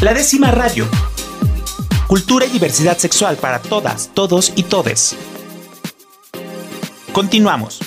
La 0.00 0.14
décima 0.14 0.52
radio. 0.52 0.86
Cultura 2.06 2.46
y 2.46 2.50
diversidad 2.50 2.96
sexual 2.98 3.36
para 3.36 3.58
todas, 3.60 4.10
todos 4.14 4.52
y 4.54 4.62
todes. 4.62 5.16
Continuamos. 7.12 7.80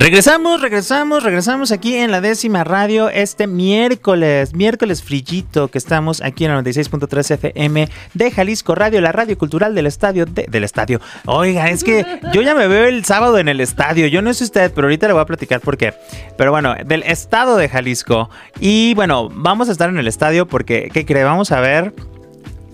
Regresamos, 0.00 0.62
regresamos, 0.62 1.22
regresamos 1.22 1.72
aquí 1.72 1.94
en 1.94 2.10
la 2.10 2.22
décima 2.22 2.64
radio 2.64 3.10
este 3.10 3.46
miércoles, 3.46 4.54
miércoles 4.54 5.02
frillito 5.02 5.68
que 5.68 5.76
estamos 5.76 6.22
aquí 6.22 6.46
en 6.46 6.54
la 6.54 6.62
96.3 6.62 7.32
FM 7.32 7.86
de 8.14 8.30
Jalisco 8.30 8.74
Radio, 8.74 9.02
la 9.02 9.12
radio 9.12 9.36
cultural 9.36 9.74
del 9.74 9.84
estadio, 9.84 10.24
del 10.24 10.64
estadio. 10.64 11.02
Oiga, 11.26 11.68
es 11.68 11.84
que 11.84 12.06
yo 12.32 12.40
ya 12.40 12.54
me 12.54 12.66
veo 12.66 12.86
el 12.86 13.04
sábado 13.04 13.36
en 13.36 13.50
el 13.50 13.60
estadio, 13.60 14.06
yo 14.06 14.22
no 14.22 14.32
sé 14.32 14.44
usted, 14.44 14.72
pero 14.74 14.86
ahorita 14.86 15.06
le 15.06 15.12
voy 15.12 15.20
a 15.20 15.26
platicar 15.26 15.60
por 15.60 15.76
qué. 15.76 15.92
Pero 16.38 16.50
bueno, 16.50 16.74
del 16.86 17.02
estado 17.02 17.58
de 17.58 17.68
Jalisco. 17.68 18.30
Y 18.58 18.94
bueno, 18.94 19.28
vamos 19.30 19.68
a 19.68 19.72
estar 19.72 19.90
en 19.90 19.98
el 19.98 20.08
estadio 20.08 20.46
porque, 20.46 20.88
¿qué 20.94 21.04
cree? 21.04 21.24
Vamos 21.24 21.52
a 21.52 21.60
ver 21.60 21.92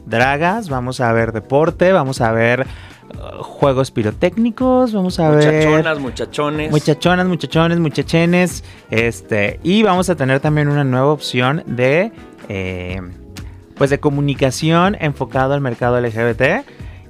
dragas, 0.06 0.68
vamos 0.68 1.00
a 1.00 1.12
ver 1.12 1.32
deporte, 1.32 1.90
vamos 1.90 2.20
a 2.20 2.30
ver 2.30 2.68
juegos 3.40 3.90
pirotécnicos, 3.90 4.92
vamos 4.92 5.18
a 5.20 5.30
ver. 5.30 5.54
Muchachonas, 5.54 5.98
muchachones. 6.00 6.70
Muchachonas, 6.70 7.26
muchachones, 7.26 7.78
muchachenes. 7.78 8.64
Este, 8.90 9.60
y 9.62 9.82
vamos 9.82 10.10
a 10.10 10.16
tener 10.16 10.40
también 10.40 10.68
una 10.68 10.84
nueva 10.84 11.12
opción 11.12 11.62
de. 11.66 12.12
Eh, 12.48 13.00
pues 13.76 13.90
de 13.90 14.00
comunicación 14.00 14.96
enfocado 15.00 15.54
al 15.54 15.60
mercado 15.60 16.00
LGBT. 16.00 16.64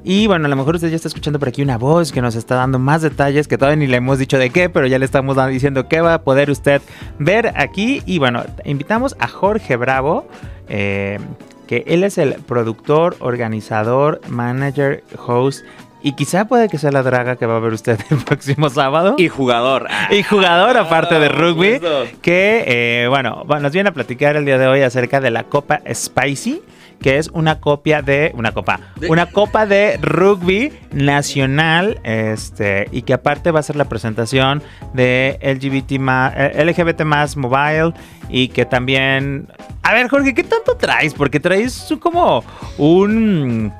Y 0.04 0.28
bueno, 0.28 0.46
a 0.46 0.48
lo 0.48 0.54
mejor 0.54 0.76
usted 0.76 0.88
ya 0.88 0.96
está 0.96 1.08
escuchando 1.08 1.40
por 1.40 1.48
aquí 1.48 1.62
una 1.62 1.78
voz 1.78 2.12
que 2.12 2.22
nos 2.22 2.36
está 2.36 2.54
dando 2.54 2.78
más 2.78 3.02
detalles 3.02 3.48
que 3.48 3.58
todavía 3.58 3.76
ni 3.76 3.86
le 3.88 3.96
hemos 3.96 4.18
dicho 4.18 4.38
de 4.38 4.50
qué, 4.50 4.68
pero 4.68 4.86
ya 4.86 5.00
le 5.00 5.04
estamos 5.04 5.36
diciendo 5.48 5.88
qué 5.88 6.00
va 6.00 6.14
a 6.14 6.22
poder 6.22 6.50
usted 6.50 6.80
ver 7.18 7.52
aquí. 7.56 8.02
Y 8.06 8.18
bueno, 8.18 8.44
invitamos 8.64 9.16
a 9.18 9.26
Jorge 9.26 9.74
Bravo, 9.74 10.28
eh, 10.68 11.18
que 11.66 11.82
él 11.88 12.04
es 12.04 12.18
el 12.18 12.34
productor, 12.34 13.16
organizador, 13.18 14.20
manager, 14.28 15.02
host 15.26 15.64
y 16.06 16.12
quizá 16.12 16.44
puede 16.44 16.68
que 16.68 16.78
sea 16.78 16.92
la 16.92 17.02
draga 17.02 17.34
que 17.34 17.46
va 17.46 17.56
a 17.56 17.58
ver 17.58 17.72
usted 17.72 17.98
el 18.10 18.18
próximo 18.18 18.70
sábado. 18.70 19.16
Y 19.18 19.26
jugador. 19.26 19.88
Y 20.12 20.22
jugador, 20.22 20.76
aparte 20.76 21.18
de 21.18 21.28
rugby. 21.28 21.80
Que, 22.22 22.62
eh, 22.64 23.08
bueno, 23.08 23.42
nos 23.60 23.72
viene 23.72 23.88
a 23.88 23.92
platicar 23.92 24.36
el 24.36 24.44
día 24.44 24.56
de 24.56 24.68
hoy 24.68 24.82
acerca 24.82 25.20
de 25.20 25.32
la 25.32 25.42
Copa 25.42 25.80
Spicy 25.92 26.62
que 27.00 27.18
es 27.18 27.28
una 27.34 27.60
copia 27.60 28.00
de 28.00 28.32
una 28.34 28.52
copa, 28.52 28.80
una 29.08 29.26
copa 29.26 29.66
de 29.66 29.98
rugby 30.00 30.72
nacional, 30.92 32.00
este 32.04 32.88
y 32.90 33.02
que 33.02 33.12
aparte 33.12 33.50
va 33.50 33.60
a 33.60 33.62
ser 33.62 33.76
la 33.76 33.84
presentación 33.84 34.62
de 34.94 35.38
LGBT 35.42 35.98
más, 35.98 36.32
eh, 36.34 36.64
LGBT 36.64 37.02
más 37.02 37.36
mobile 37.36 37.92
y 38.30 38.48
que 38.48 38.64
también, 38.64 39.46
a 39.82 39.92
ver 39.92 40.08
Jorge, 40.08 40.32
¿qué 40.32 40.42
tanto 40.42 40.76
traes? 40.76 41.12
Porque 41.12 41.38
traes 41.38 41.94
como 42.00 42.42
un 42.78 43.72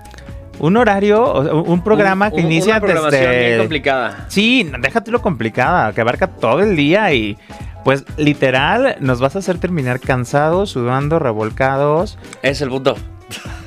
un 0.59 0.77
horario, 0.77 1.62
un 1.62 1.83
programa 1.83 2.31
que 2.31 2.41
inicia 2.41 2.81
una 2.83 3.11
desde. 3.11 3.47
Bien 3.47 3.59
complicada. 3.59 4.27
Sí, 4.29 4.71
déjate 4.81 5.11
lo 5.11 5.23
complicada, 5.23 5.93
que 5.93 6.01
abarca 6.01 6.29
todo 6.29 6.61
el 6.61 6.77
día 6.77 7.12
y. 7.12 7.37
Pues 7.85 8.05
literal, 8.17 8.97
nos 8.99 9.21
vas 9.21 9.37
a 9.37 9.39
hacer 9.39 9.59
terminar 9.59 10.01
cansados, 10.01 10.71
sudando, 10.71 11.21
revolcados. 11.21 12.19
Es 12.43 12.61
el 12.61 12.69
punto. 12.69 12.97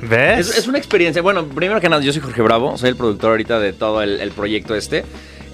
¿Ves? 0.02 0.58
Es, 0.58 0.68
una 0.68 0.78
experiencia. 0.78 1.22
Bueno, 1.22 1.46
primero 1.46 1.80
que 1.80 1.88
nada, 1.88 2.02
yo 2.02 2.12
soy 2.12 2.22
Jorge 2.22 2.42
Bravo, 2.42 2.78
soy 2.78 2.90
el 2.90 2.96
productor 2.98 3.32
ahorita 3.32 3.60
de 3.60 3.72
todo 3.72 4.02
el, 4.02 4.32
proyecto 4.32 4.76
este. 4.76 5.06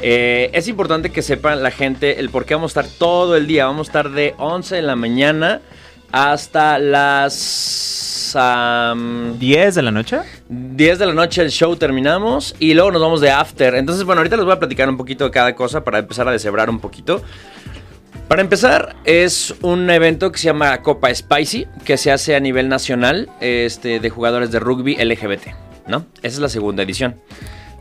Eh, 0.02 0.50
es 0.53 0.67
importante 0.67 1.11
que 1.11 1.22
sepan 1.22 1.62
la 1.62 1.69
gente 1.72 2.19
el 2.19 2.29
por 2.29 2.46
qué 2.46 2.56
vamos 2.56 2.75
a 2.75 2.81
estar 2.81 2.97
todo 2.97 3.35
el 3.35 3.46
día. 3.46 3.67
Vamos 3.67 3.88
a 3.88 3.90
estar 3.90 4.09
de 4.09 4.34
11 4.40 4.75
de 4.75 4.81
la 4.81 4.96
mañana 4.96 5.62
hasta 6.11 6.79
las 6.79 8.05
10 8.35 9.75
de 9.75 9.81
la 9.81 9.91
noche. 9.91 10.19
10 10.49 10.99
de 10.99 11.05
la 11.05 11.13
noche 11.13 11.41
el 11.41 11.51
show 11.51 11.75
terminamos 11.77 12.55
y 12.59 12.73
luego 12.73 12.91
nos 12.91 13.01
vamos 13.01 13.21
de 13.21 13.31
after. 13.31 13.75
Entonces, 13.75 14.03
bueno, 14.03 14.19
ahorita 14.19 14.35
les 14.35 14.45
voy 14.45 14.53
a 14.53 14.59
platicar 14.59 14.89
un 14.89 14.97
poquito 14.97 15.23
de 15.23 15.31
cada 15.31 15.55
cosa 15.55 15.83
para 15.83 15.99
empezar 15.99 16.27
a 16.27 16.31
deshebrar 16.31 16.69
un 16.69 16.79
poquito. 16.79 17.21
Para 18.27 18.41
empezar, 18.41 18.95
es 19.05 19.53
un 19.61 19.89
evento 19.89 20.31
que 20.31 20.39
se 20.39 20.45
llama 20.45 20.81
Copa 20.81 21.13
Spicy, 21.13 21.67
que 21.85 21.95
se 21.95 22.11
hace 22.11 22.35
a 22.35 22.39
nivel 22.39 22.67
nacional 22.67 23.29
este, 23.39 23.99
de 23.99 24.09
jugadores 24.09 24.51
de 24.51 24.59
rugby 24.59 24.95
LGBT, 24.95 25.53
¿no? 25.87 26.05
Esa 26.17 26.27
es 26.35 26.39
la 26.39 26.49
segunda 26.49 26.83
edición. 26.83 27.22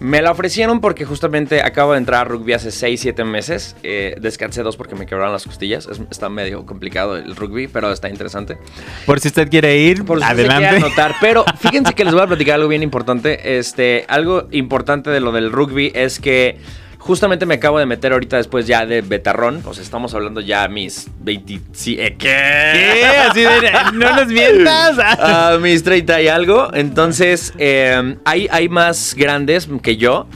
Me 0.05 0.21
la 0.21 0.33
ofrecieron 0.33 0.83
porque 0.83 1.07
justamente 1.07 1.63
acabo 1.63 1.93
de 1.93 1.99
entrar 1.99 2.21
a 2.21 2.25
rugby 2.25 2.53
hace 2.53 2.71
6, 2.71 3.01
7 3.01 3.25
meses. 3.25 3.75
Eh, 3.83 4.15
descansé 4.21 4.63
dos 4.63 4.77
porque 4.77 4.95
me 4.95 5.07
quebraron 5.07 5.33
las 5.33 5.47
costillas. 5.47 5.89
está 6.11 6.29
medio 6.29 6.67
complicado 6.67 7.17
el 7.17 7.35
rugby, 7.35 7.69
pero 7.69 7.91
está 7.91 8.11
interesante. 8.11 8.59
Por 9.07 9.19
si 9.21 9.29
usted 9.29 9.49
quiere 9.49 9.79
ir, 9.79 10.05
Por 10.05 10.19
si 10.19 10.25
adelante. 10.25 10.69
quiere 10.69 10.77
anotar. 10.85 11.15
Pero 11.23 11.47
fíjense 11.59 11.95
que 11.95 12.05
les 12.05 12.13
voy 12.13 12.23
a 12.23 12.27
platicar 12.27 12.57
algo 12.57 12.69
bien 12.69 12.83
importante. 12.83 13.57
Este, 13.59 14.05
algo 14.09 14.47
importante 14.51 15.09
de 15.09 15.21
lo 15.21 15.33
del 15.33 15.51
rugby 15.51 15.91
es 15.95 16.21
que 16.21 16.59
Justamente 17.05 17.45
me 17.45 17.57
acabo 17.57 17.79
de 17.79 17.85
meter 17.85 18.15
ahorita 18.15 18.39
después 18.39 18.67
ya 18.67 18.87
de 18.87 19.03
betarrón. 19.03 19.61
O 19.67 19.75
sea, 19.75 19.83
estamos 19.83 20.15
hablando 20.15 20.41
ya 20.41 20.65
a 20.65 20.69
mis 20.69 21.07
20. 21.21 21.61
¿Qué? 21.85 22.17
¿Qué? 22.19 23.05
Así 23.29 23.41
de. 23.41 23.71
No 23.93 24.17
nos 24.17 24.27
mientas. 24.29 24.99
A 24.99 25.59
mis 25.61 25.85
30 25.85 26.23
y 26.23 26.29
algo. 26.29 26.73
Entonces, 26.73 27.53
eh, 27.59 28.17
hay, 28.25 28.49
hay 28.51 28.71
más 28.71 29.15
grandes 29.19 29.69
que 29.83 29.99
yo. 29.99 30.27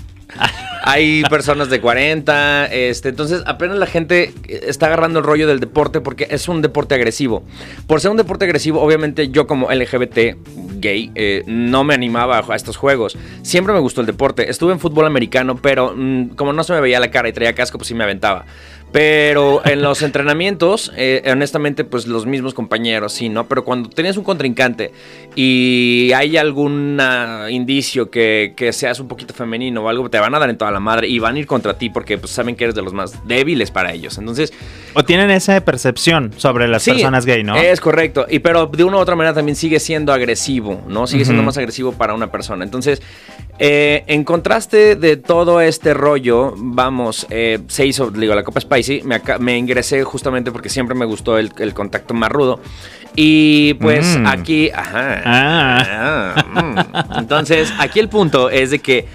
Hay 0.83 1.23
personas 1.25 1.71
de 1.71 1.81
40, 1.81 2.67
este, 2.67 3.11
entonces 3.11 3.43
apenas 3.47 3.79
la 3.79 3.87
gente 3.87 4.33
está 4.47 4.87
agarrando 4.87 5.19
el 5.19 5.25
rollo 5.25 5.47
del 5.47 5.61
deporte 5.61 6.00
porque 6.00 6.27
es 6.31 6.49
un 6.49 6.62
deporte 6.62 6.95
agresivo. 6.95 7.45
Por 7.87 8.00
ser 8.00 8.11
un 8.11 8.17
deporte 8.17 8.45
agresivo, 8.45 8.81
obviamente 8.81 9.29
yo 9.29 9.47
como 9.47 9.71
LGBT 9.71 10.37
gay 10.81 11.11
eh, 11.15 11.43
no 11.47 11.84
me 11.84 11.94
animaba 11.94 12.44
a 12.47 12.56
estos 12.56 12.77
juegos. 12.77 13.16
Siempre 13.43 13.72
me 13.72 13.81
gustó 13.81 14.00
el 14.00 14.06
deporte. 14.06 14.50
Estuve 14.50 14.72
en 14.72 14.81
fútbol 14.81 15.06
americano, 15.06 15.56
pero 15.61 15.94
mm, 15.97 16.31
como 16.31 16.53
no 16.53 16.65
se 16.65 16.72
me 16.72 16.81
veía 16.81 17.00
la 17.00 17.11
cara 17.11 17.28
y 17.28 17.33
traía 17.33 17.55
casco, 17.55 17.78
pues 17.78 17.89
sí 17.89 17.94
me 17.94 18.05
aventaba. 18.05 18.44
Pero 18.91 19.61
en 19.67 19.83
los 19.83 20.03
entrenamientos, 20.03 20.93
eh, 20.97 21.22
honestamente, 21.31 21.84
pues 21.84 22.06
los 22.06 22.27
mismos 22.27 22.55
compañeros, 22.55 23.12
sí, 23.12 23.28
¿no? 23.28 23.47
Pero 23.47 23.65
cuando 23.65 23.91
tenías 23.91 24.17
un 24.17 24.25
contrincante 24.25 24.93
y 25.34 26.11
hay 26.15 26.37
algún 26.37 27.00
indicio 27.50 28.11
que, 28.11 28.55
que, 28.56 28.72
seas 28.72 29.00
un 29.00 29.09
poquito 29.09 29.34
femenino 29.34 29.83
o 29.83 29.88
algo, 29.88 30.09
te 30.09 30.19
van 30.19 30.34
a 30.34 30.38
dar 30.38 30.50
en 30.50 30.56
toda 30.56 30.71
la 30.71 30.81
madre 30.81 31.09
y 31.09 31.19
van 31.19 31.37
a 31.37 31.38
ir 31.38 31.47
contra 31.47 31.77
ti 31.77 31.91
porque 31.91 32.19
pues, 32.19 32.33
saben 32.33 32.56
que 32.56 32.65
eres 32.65 32.75
de 32.75 32.83
los 32.83 32.93
más 32.93 33.27
débiles 33.27 33.71
para 33.71 33.93
ellos. 33.93 34.17
Entonces. 34.19 34.53
O 34.94 35.05
tienen 35.05 35.31
esa 35.31 35.61
percepción 35.65 36.33
sobre 36.37 36.67
las 36.67 36.84
personas 36.84 37.27
gay, 37.27 37.44
¿no? 37.44 37.56
Es 37.56 37.81
correcto. 37.81 38.27
Y 38.28 38.38
pero 38.38 38.67
de 38.67 38.84
una 38.84 38.97
u 38.97 39.00
otra 39.00 39.17
manera 39.17 39.34
también 39.34 39.56
sigue 39.56 39.81
siendo 39.81 40.12
agresivo, 40.12 40.68
¿no? 40.87 41.06
Sigue 41.06 41.25
siendo 41.25 41.43
más 41.43 41.56
agresivo 41.56 41.93
para 41.93 42.15
una 42.15 42.31
persona. 42.31 42.65
Entonces, 42.65 43.03
eh, 43.59 44.05
en 44.06 44.25
contraste 44.25 44.97
de 44.97 45.17
todo 45.17 45.61
este 45.61 45.95
rollo, 45.95 46.55
vamos, 46.56 47.27
eh, 47.31 47.59
se 47.69 47.87
hizo, 47.87 48.11
digo, 48.11 48.34
la 48.34 48.45
Copa 48.45 48.61
Spicy, 48.61 49.03
me, 49.41 49.59
ingresé 49.59 50.05
justamente 50.05 50.53
porque 50.53 50.69
siempre 50.69 50.95
me 50.95 51.05
gustó 51.05 51.39
el, 51.39 51.53
contacto 51.75 52.15
más 52.15 52.31
rudo. 52.31 52.61
Y 53.17 53.75
pues 53.75 54.19
mm. 54.19 54.27
aquí, 54.27 54.71
ajá. 54.71 55.23
Ah. 55.25 56.34
Ah, 56.37 56.62
mm. 56.62 57.19
Entonces, 57.19 57.73
aquí 57.79 57.99
el 57.99 58.09
punto 58.09 58.50
es 58.50 58.71
de 58.71 58.79
que 58.79 59.06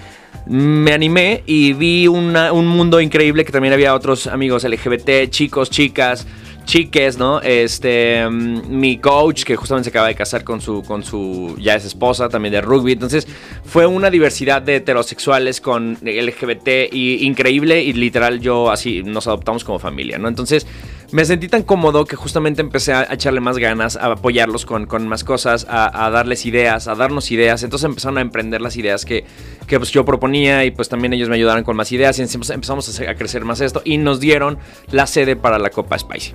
me 0.46 0.92
animé 0.92 1.42
y 1.46 1.72
vi 1.72 2.06
un 2.06 2.66
mundo 2.66 3.00
increíble 3.00 3.44
que 3.44 3.52
también 3.52 3.72
había 3.72 3.94
otros 3.94 4.26
amigos 4.26 4.64
LGBT, 4.64 5.30
chicos, 5.30 5.70
chicas 5.70 6.26
chiques, 6.64 7.18
¿no? 7.18 7.40
Este, 7.40 8.28
mm, 8.28 8.62
mi 8.68 8.98
coach, 8.98 9.44
que 9.44 9.56
justamente 9.56 9.84
se 9.84 9.90
acaba 9.90 10.08
de 10.08 10.14
casar 10.14 10.44
con 10.44 10.60
su, 10.60 10.82
con 10.82 11.02
su, 11.02 11.56
ya 11.60 11.74
es 11.74 11.84
esposa 11.84 12.28
también 12.28 12.52
de 12.52 12.60
rugby. 12.60 12.92
Entonces, 12.92 13.26
fue 13.64 13.86
una 13.86 14.10
diversidad 14.10 14.62
de 14.62 14.76
heterosexuales 14.76 15.60
con 15.60 15.98
LGBT 16.02 16.92
y 16.92 17.24
increíble 17.26 17.82
y 17.82 17.92
literal 17.92 18.40
yo 18.40 18.70
así 18.70 19.02
nos 19.02 19.26
adoptamos 19.26 19.64
como 19.64 19.78
familia, 19.78 20.18
¿no? 20.18 20.28
Entonces, 20.28 20.66
me 21.14 21.24
sentí 21.24 21.46
tan 21.46 21.62
cómodo 21.62 22.06
que 22.06 22.16
justamente 22.16 22.60
empecé 22.60 22.92
a 22.92 23.06
echarle 23.12 23.40
más 23.40 23.58
ganas, 23.58 23.94
a 23.96 24.06
apoyarlos 24.06 24.66
con, 24.66 24.88
más 25.06 25.22
cosas, 25.22 25.64
a, 25.68 26.10
darles 26.10 26.44
ideas, 26.44 26.88
a 26.88 26.96
darnos 26.96 27.30
ideas. 27.30 27.62
Entonces 27.62 27.84
empezaron 27.84 28.18
a 28.18 28.20
emprender 28.20 28.60
las 28.60 28.76
ideas 28.76 29.04
que, 29.04 29.24
que 29.68 29.78
pues, 29.78 29.92
yo 29.92 30.04
proponía 30.04 30.64
y 30.64 30.72
pues 30.72 30.88
también 30.88 31.12
ellos 31.12 31.28
me 31.28 31.36
ayudaron 31.36 31.62
con 31.62 31.76
más 31.76 31.92
ideas 31.92 32.18
y 32.18 32.22
empezamos 32.22 33.00
a, 33.00 33.10
a 33.10 33.14
crecer 33.14 33.44
más 33.44 33.60
esto 33.60 33.82
y 33.84 33.98
nos 33.98 34.18
dieron 34.18 34.58
la 34.90 35.06
sede 35.06 35.36
para 35.36 35.58
la 35.60 35.70
Copa 35.70 35.96
Spicy. 35.96 36.32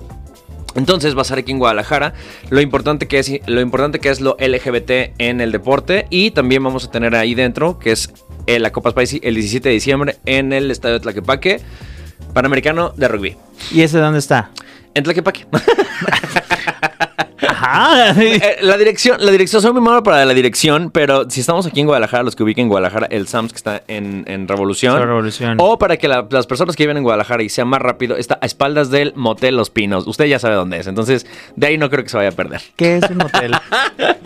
Entonces 0.74 1.16
va 1.16 1.22
a 1.22 1.24
ser 1.24 1.38
aquí 1.38 1.52
en 1.52 1.58
Guadalajara. 1.58 2.14
Lo 2.50 2.60
importante 2.60 3.08
que 3.08 3.18
es 3.18 3.30
lo 3.46 3.60
importante 3.60 3.98
que 3.98 4.10
es 4.10 4.20
lo 4.20 4.36
LGBT 4.38 5.14
en 5.18 5.40
el 5.40 5.52
deporte 5.52 6.06
y 6.10 6.30
también 6.30 6.62
vamos 6.62 6.84
a 6.84 6.90
tener 6.90 7.14
ahí 7.14 7.34
dentro 7.34 7.78
que 7.78 7.92
es 7.92 8.12
eh, 8.46 8.58
la 8.58 8.72
Copa 8.72 8.90
Spicy 8.90 9.20
el 9.22 9.34
17 9.34 9.68
de 9.68 9.74
diciembre 9.74 10.16
en 10.26 10.52
el 10.52 10.70
Estadio 10.70 10.94
de 10.94 11.00
Tlaquepaque, 11.00 11.60
Panamericano 12.32 12.92
de 12.96 13.08
rugby. 13.08 13.36
¿Y 13.72 13.82
ese 13.82 13.98
dónde 13.98 14.18
está? 14.18 14.50
En 14.94 15.04
Tlaquepaque. 15.04 15.46
Ajá. 17.60 18.14
Eh, 18.20 18.56
la 18.62 18.76
dirección, 18.78 19.16
la 19.24 19.30
dirección, 19.30 19.60
soy 19.62 19.72
muy 19.72 19.80
malo 19.82 20.02
para 20.02 20.24
la 20.24 20.34
dirección, 20.34 20.90
pero 20.90 21.28
si 21.28 21.40
estamos 21.40 21.66
aquí 21.66 21.80
en 21.80 21.86
Guadalajara, 21.86 22.22
los 22.22 22.34
que 22.36 22.42
ubiquen 22.42 22.68
Guadalajara, 22.68 23.06
el 23.10 23.28
Sams 23.28 23.52
que 23.52 23.56
está 23.56 23.82
en, 23.88 24.24
en 24.26 24.48
Revolución. 24.48 25.00
Revolución. 25.00 25.56
O 25.60 25.78
para 25.78 25.96
que 25.96 26.08
la- 26.08 26.26
las 26.30 26.46
personas 26.46 26.76
que 26.76 26.84
viven 26.84 26.96
en 26.96 27.02
Guadalajara 27.02 27.42
y 27.42 27.48
sea 27.48 27.64
más 27.64 27.80
rápido, 27.80 28.16
está 28.16 28.38
a 28.40 28.46
espaldas 28.46 28.90
del 28.90 29.12
Motel 29.16 29.56
Los 29.56 29.70
Pinos. 29.70 30.06
Usted 30.06 30.26
ya 30.26 30.38
sabe 30.38 30.54
dónde 30.54 30.78
es. 30.78 30.86
Entonces, 30.86 31.26
de 31.56 31.66
ahí 31.66 31.78
no 31.78 31.90
creo 31.90 32.02
que 32.02 32.10
se 32.10 32.16
vaya 32.16 32.30
a 32.30 32.32
perder. 32.32 32.60
¿Qué 32.76 32.96
es 32.96 33.10
un 33.10 33.18
motel? 33.18 33.52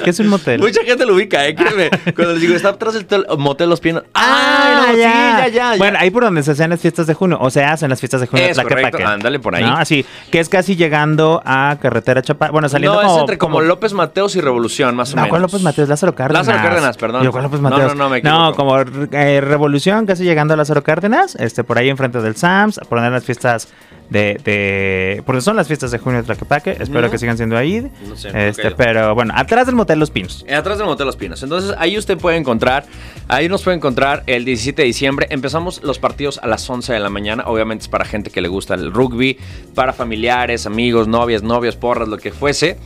¿Qué 0.03 0.11
es 0.11 0.21
un 0.21 0.29
motel? 0.29 0.61
Mucha 0.61 0.83
gente 0.85 1.05
lo 1.07 1.15
ubica, 1.15 1.47
¿eh? 1.47 1.55
Créeme. 1.55 1.91
Cuando 2.15 2.33
les 2.35 2.41
digo, 2.43 2.55
está 2.55 2.71
atrás 2.71 2.95
del 2.95 3.07
tel- 3.07 3.27
Motel 3.39 3.69
Los 3.71 3.81
Pinos. 3.81 4.05
Ah, 4.15 4.85
¡Ay, 4.89 4.93
no! 4.97 4.99
ya. 4.99 5.13
Sí, 5.13 5.19
ya, 5.19 5.49
ya. 5.49 5.73
ya. 5.73 5.79
Bueno, 5.79 5.99
ahí 6.01 6.11
por 6.11 6.25
donde 6.25 6.43
se 6.43 6.53
hacen 6.53 6.71
las 6.71 6.81
fiestas 6.81 7.07
de 7.07 7.15
junio, 7.15 7.39
o 7.41 7.51
se 7.51 7.65
hacen 7.65 7.91
las 7.91 8.01
fiestas 8.01 8.21
de 8.21 8.27
junio 8.27 8.47
Es 8.47 8.59
correcto, 8.61 8.99
ándale 9.07 9.39
por 9.39 9.55
ahí. 9.55 9.65
¿No? 9.65 9.77
Así, 9.77 10.05
que 10.31 10.41
es 10.41 10.49
casi 10.49 10.77
llegando 10.77 11.43
a 11.45 11.77
Carretera 11.81 12.23
Chapa. 12.23 12.51
Bueno, 12.51 12.69
saliendo 12.69 13.03
no, 13.03 13.09
como... 13.09 13.24
entre 13.25 13.39
como, 13.39 13.61
López 13.61 13.93
Mateos 13.93 14.37
y 14.37 14.41
Revolución, 14.41 14.95
más 14.97 15.13
o 15.13 15.17
No, 15.17 15.23
menos. 15.23 15.31
¿cuál 15.31 15.43
López 15.43 15.63
Mateos? 15.63 15.89
Lázaro 15.89 16.15
Cárdenas. 16.15 16.47
Lázaro 16.47 16.69
Cárdenas, 16.69 16.97
perdón. 16.97 17.21
Digo, 17.23 17.33
¿cuál 17.33 17.45
López 17.45 17.61
No, 17.61 17.71
Mateos? 17.71 17.95
no, 17.95 18.05
no, 18.05 18.11
me 18.11 18.19
equivoco. 18.19 18.55
como 18.55 18.79
eh, 19.13 19.41
Revolución, 19.41 20.07
casi 20.07 20.25
llegando 20.25 20.55
a 20.55 20.57
Lázaro 20.57 20.83
Cárdenas, 20.83 21.35
este, 21.37 21.65
por 21.65 21.79
ahí 21.79 21.89
enfrente 21.89 22.21
del 22.21 22.37
SAMS, 22.37 22.81
por 22.89 22.99
donde 22.99 23.11
las 23.11 23.25
fiestas 23.25 23.69
de, 24.11 24.41
de... 24.45 25.23
Porque 25.27 25.41
son 25.41 25.57
las 25.57 25.67
fiestas 25.67 25.91
de 25.91 25.99
junio 25.99 26.21
de 26.21 26.25
Tlaquepaque, 26.25 26.77
espero 26.81 27.11
que 27.11 27.19
sigan 27.19 27.37
siendo 27.37 27.57
ahí. 27.57 27.91
No 28.09 28.17
sé, 28.17 28.49
este, 28.49 28.71
pero 28.73 29.15
bueno, 29.15 29.35
atrás 29.37 29.67
del 29.67 29.75
Motel 29.75 29.99
Los 29.99 30.11
Pinos. 30.11 30.45
Eh, 30.47 30.55
Atrás 30.55 30.79
del 30.79 30.87
Motel 30.87 31.07
Los 31.07 31.17
Pinos. 31.17 31.43
Entonces, 31.43 31.75
ahí 31.79 31.99
usted 31.99 32.19
puede 32.19 32.37
encontrar, 32.37 32.85
ahí 33.29 33.49
nos 33.49 33.63
puede 33.63 33.77
encontrar 33.77 34.23
el 34.27 34.45
17 34.45 34.83
de 34.83 34.87
diciembre. 34.87 35.27
Empezamos 35.31 35.83
los 35.83 35.99
partidos 35.99 36.39
a 36.43 36.47
las 36.47 36.69
11 36.69 36.93
de 36.93 37.01
la 37.01 37.11
mañana. 37.11 37.45
Obviamente 37.47 37.83
es 37.83 37.89
para 37.89 38.05
gente 38.05 38.31
que 38.31 38.41
le 38.41 38.49
gusta 38.49 38.75
el 38.75 38.93
rugby, 38.93 39.39
para 39.75 39.93
familiares, 39.93 40.67
amigos, 40.67 41.09
novias, 41.09 41.43
novios, 41.43 41.77
porras, 41.77 42.09
lo 42.09 42.19
que 42.19 42.33
fuese. 42.33 42.79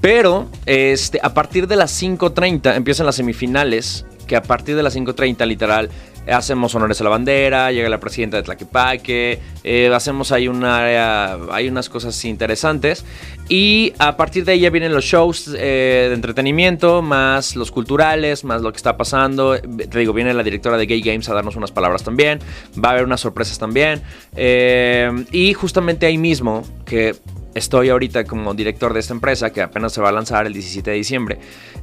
Pero 0.00 0.48
este, 0.66 1.18
a 1.22 1.34
partir 1.34 1.66
de 1.66 1.76
las 1.76 2.00
5.30 2.00 2.76
empiezan 2.76 3.06
las 3.06 3.16
semifinales, 3.16 4.06
que 4.26 4.36
a 4.36 4.42
partir 4.42 4.76
de 4.76 4.82
las 4.82 4.94
5.30 4.96 5.44
literal 5.46 5.90
hacemos 6.30 6.74
honores 6.74 7.00
a 7.00 7.04
la 7.04 7.10
bandera, 7.10 7.72
llega 7.72 7.88
la 7.88 8.00
presidenta 8.00 8.36
de 8.36 8.42
Tlaquepaque, 8.42 9.38
eh, 9.64 9.90
hacemos 9.94 10.32
ahí 10.32 10.48
un 10.48 10.64
área, 10.64 11.38
hay 11.50 11.68
unas 11.68 11.88
cosas 11.88 12.24
interesantes. 12.24 13.04
Y 13.48 13.94
a 13.98 14.16
partir 14.16 14.44
de 14.44 14.52
ahí 14.52 14.60
ya 14.60 14.70
vienen 14.70 14.92
los 14.92 15.04
shows 15.04 15.48
eh, 15.56 16.06
de 16.08 16.14
entretenimiento, 16.14 17.00
más 17.00 17.56
los 17.56 17.70
culturales, 17.70 18.44
más 18.44 18.60
lo 18.60 18.70
que 18.72 18.76
está 18.76 18.96
pasando. 18.96 19.58
Te 19.58 19.98
digo, 19.98 20.12
viene 20.12 20.34
la 20.34 20.42
directora 20.42 20.76
de 20.76 20.86
Gay 20.86 21.00
Games 21.00 21.28
a 21.28 21.34
darnos 21.34 21.56
unas 21.56 21.72
palabras 21.72 22.04
también, 22.04 22.40
va 22.82 22.90
a 22.90 22.92
haber 22.92 23.04
unas 23.04 23.20
sorpresas 23.20 23.58
también. 23.58 24.02
Eh, 24.36 25.10
y 25.32 25.54
justamente 25.54 26.06
ahí 26.06 26.18
mismo 26.18 26.62
que 26.84 27.16
estoy 27.54 27.88
ahorita 27.88 28.24
como 28.24 28.54
director 28.54 28.92
de 28.92 29.00
esta 29.00 29.14
empresa 29.14 29.50
que 29.52 29.62
apenas 29.62 29.92
se 29.92 30.00
va 30.00 30.08
a 30.10 30.12
lanzar 30.12 30.46
el 30.46 30.52
17 30.52 30.90
de 30.90 30.96
diciembre 30.96 31.38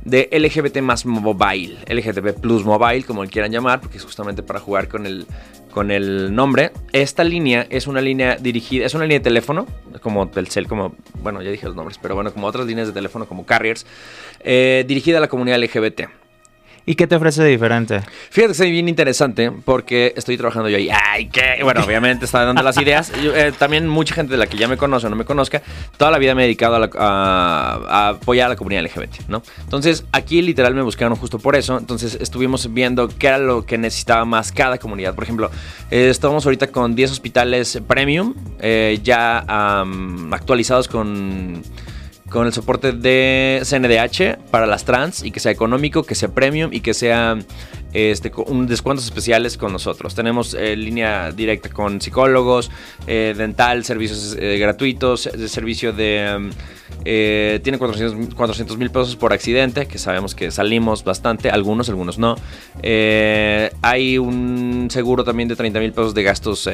de 0.05 0.29
LGBT 0.31 0.77
más 0.81 1.05
mobile, 1.05 1.77
LGBT 1.89 2.39
plus 2.39 2.63
mobile, 2.63 3.03
como 3.03 3.25
quieran 3.25 3.51
llamar, 3.51 3.81
porque 3.81 3.97
es 3.97 4.03
justamente 4.03 4.43
para 4.43 4.59
jugar 4.59 4.87
con 4.87 5.05
el, 5.05 5.25
con 5.71 5.91
el 5.91 6.33
nombre. 6.33 6.71
Esta 6.93 7.23
línea 7.23 7.65
es 7.69 7.87
una 7.87 8.01
línea 8.01 8.37
dirigida, 8.37 8.85
es 8.85 8.93
una 8.93 9.03
línea 9.05 9.17
de 9.19 9.23
teléfono, 9.23 9.65
como 10.01 10.27
Telcel, 10.29 10.67
como, 10.67 10.95
bueno, 11.21 11.41
ya 11.41 11.49
dije 11.49 11.65
los 11.65 11.75
nombres, 11.75 11.97
pero 11.99 12.13
bueno, 12.15 12.31
como 12.31 12.47
otras 12.47 12.67
líneas 12.67 12.87
de 12.87 12.93
teléfono 12.93 13.25
como 13.25 13.45
carriers, 13.45 13.85
eh, 14.41 14.85
dirigida 14.87 15.17
a 15.17 15.21
la 15.21 15.27
comunidad 15.27 15.59
LGBT. 15.59 16.03
¿Y 16.87 16.93
qué 16.95 17.07
te 17.07 17.15
ofrece 17.15 17.41
de 17.41 17.49
diferente? 17.49 18.01
Fíjate 18.29 18.53
que 18.55 18.63
es 18.65 18.71
bien 18.71 18.87
interesante 18.87 19.51
porque 19.51 20.13
estoy 20.15 20.37
trabajando 20.37 20.69
yo 20.69 20.77
ahí. 20.77 20.87
Ay, 20.91 21.27
qué. 21.29 21.57
Bueno, 21.63 21.81
obviamente 21.83 22.25
está 22.25 22.45
dando 22.45 22.61
las 22.61 22.77
ideas. 22.77 23.11
Eh, 23.15 23.51
también 23.57 23.87
mucha 23.87 24.13
gente 24.13 24.33
de 24.33 24.37
la 24.37 24.45
que 24.45 24.55
ya 24.55 24.67
me 24.67 24.77
conoce 24.77 25.07
o 25.07 25.09
no 25.09 25.15
me 25.15 25.25
conozca, 25.25 25.63
toda 25.97 26.11
la 26.11 26.19
vida 26.19 26.35
me 26.35 26.43
he 26.43 26.45
dedicado 26.45 26.75
a, 26.75 26.79
la- 26.79 28.09
apoyar 28.09 28.45
a 28.45 28.49
la 28.49 28.55
comunidad 28.55 28.83
LGBT, 28.83 29.27
¿no? 29.29 29.41
Entonces, 29.63 30.05
aquí 30.11 30.43
literal 30.43 30.75
me 30.75 30.83
buscaron 30.83 31.15
justo 31.17 31.39
por 31.39 31.55
eso. 31.55 31.77
Entonces, 31.79 32.19
estuvimos 32.21 32.71
viendo 32.71 33.07
qué 33.07 33.27
era 33.27 33.39
lo 33.39 33.65
que 33.65 33.79
necesitaba 33.79 34.23
más 34.25 34.51
cada 34.51 34.77
comunidad. 34.77 35.15
Por 35.15 35.23
ejemplo, 35.23 35.49
eh, 35.89 36.09
estamos 36.11 36.45
ahorita 36.45 36.67
con 36.67 36.93
10 36.95 37.11
hospitales 37.11 37.79
premium, 37.87 38.35
eh, 38.59 38.99
ya 39.03 39.39
actualizados 40.31 40.87
con 40.87 41.63
con 42.35 42.47
el 42.47 42.51
soporte 42.51 42.91
de 42.91 43.61
CNDH 43.63 44.49
para 44.51 44.65
las 44.65 44.83
trans 44.83 45.23
y 45.23 45.31
que 45.31 45.39
sea 45.39 45.53
económico, 45.53 46.03
que 46.03 46.15
sea 46.15 46.27
premium 46.27 46.73
y 46.73 46.81
que 46.81 46.93
sea 46.93 47.37
este, 47.93 48.29
un 48.47 48.67
descuentos 48.67 49.05
especiales 49.05 49.57
con 49.57 49.71
nosotros. 49.71 50.15
Tenemos 50.15 50.53
eh, 50.53 50.75
línea 50.75 51.31
directa 51.31 51.69
con 51.69 52.01
psicólogos, 52.01 52.69
eh, 53.07 53.33
dental, 53.37 53.85
servicios 53.85 54.35
eh, 54.37 54.57
gratuitos, 54.57 55.29
servicio 55.47 55.93
de... 55.93 56.37
mm, 56.37 57.61
tiene 57.63 57.77
400 57.77 58.77
mil 58.77 58.89
pesos 58.89 59.15
por 59.15 59.31
accidente, 59.31 59.85
que 59.85 59.97
sabemos 59.97 60.35
que 60.35 60.51
salimos 60.51 61.05
bastante, 61.05 61.49
algunos, 61.49 61.87
algunos 61.87 62.17
no. 62.17 62.35
Hay 63.81 64.17
un 64.17 64.89
seguro 64.91 65.23
también 65.23 65.47
de 65.47 65.55
30 65.55 65.79
mil 65.79 65.93
pesos 65.93 66.13
de 66.13 66.23
gastos 66.23 66.69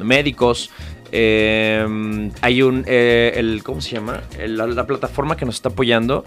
médicos. 0.00 0.70
Eh, 1.16 2.30
hay 2.40 2.62
un, 2.62 2.82
eh, 2.88 3.34
el, 3.36 3.62
¿cómo 3.62 3.80
se 3.80 3.92
llama? 3.92 4.20
El- 4.36 4.56
la, 4.56 4.66
la 4.66 4.84
plataforma 4.84 5.36
que 5.36 5.44
nos 5.46 5.54
está 5.54 5.68
apoyando. 5.68 6.24